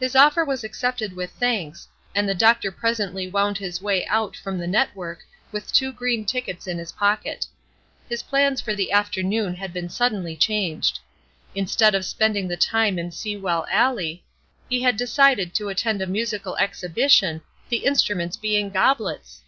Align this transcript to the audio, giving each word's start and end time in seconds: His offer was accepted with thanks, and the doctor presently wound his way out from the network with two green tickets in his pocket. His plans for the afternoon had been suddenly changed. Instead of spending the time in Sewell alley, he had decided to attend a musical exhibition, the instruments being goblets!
His 0.00 0.16
offer 0.16 0.44
was 0.44 0.64
accepted 0.64 1.14
with 1.14 1.30
thanks, 1.30 1.86
and 2.16 2.28
the 2.28 2.34
doctor 2.34 2.72
presently 2.72 3.28
wound 3.30 3.58
his 3.58 3.80
way 3.80 4.04
out 4.06 4.36
from 4.36 4.58
the 4.58 4.66
network 4.66 5.20
with 5.52 5.72
two 5.72 5.92
green 5.92 6.24
tickets 6.24 6.66
in 6.66 6.78
his 6.78 6.90
pocket. 6.90 7.46
His 8.08 8.24
plans 8.24 8.60
for 8.60 8.74
the 8.74 8.90
afternoon 8.90 9.54
had 9.54 9.72
been 9.72 9.88
suddenly 9.88 10.34
changed. 10.36 10.98
Instead 11.54 11.94
of 11.94 12.04
spending 12.04 12.48
the 12.48 12.56
time 12.56 12.98
in 12.98 13.12
Sewell 13.12 13.68
alley, 13.70 14.24
he 14.68 14.82
had 14.82 14.96
decided 14.96 15.54
to 15.54 15.68
attend 15.68 16.02
a 16.02 16.08
musical 16.08 16.56
exhibition, 16.56 17.40
the 17.68 17.84
instruments 17.84 18.36
being 18.36 18.68
goblets! 18.70 19.42